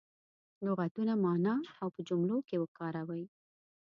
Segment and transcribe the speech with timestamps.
[0.65, 3.23] لغتونه معنا او په جملو کې وکاروي.